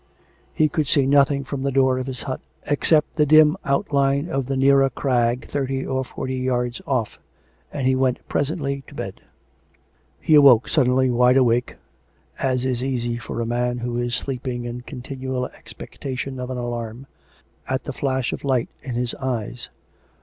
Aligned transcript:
He 0.51 0.67
could 0.67 0.87
see 0.87 1.05
nothing 1.05 1.43
from 1.43 1.61
the 1.61 1.71
door 1.71 1.99
of 1.99 2.07
his 2.07 2.23
hut 2.23 2.41
except 2.65 3.17
the 3.17 3.25
dim 3.27 3.55
outline 3.63 4.29
of 4.29 4.47
the 4.47 4.57
nearer 4.57 4.89
crag 4.89 5.47
thirty 5.47 5.85
or 5.85 6.03
forty 6.03 6.37
yards 6.37 6.81
off; 6.87 7.19
and 7.71 7.85
he 7.85 7.93
went 7.95 8.27
presently 8.27 8.83
to 8.87 8.95
bed. 8.95 9.21
He 10.19 10.33
awoke 10.33 10.67
suddenly, 10.67 11.11
wide 11.11 11.37
awake— 11.37 11.75
as 12.39 12.65
is 12.65 12.83
easy 12.83 13.17
for 13.17 13.41
a 13.41 13.45
man 13.45 13.77
who 13.77 13.95
is 13.99 14.15
sleeping 14.15 14.65
in 14.65 14.81
continual 14.81 15.45
expectation 15.45 16.39
of 16.39 16.49
an 16.49 16.57
alarm— 16.57 17.05
at 17.69 17.83
the 17.83 17.93
flash 17.93 18.33
of 18.33 18.43
light 18.43 18.69
in 18.81 18.95
his 18.95 19.13
eyes. 19.13 19.69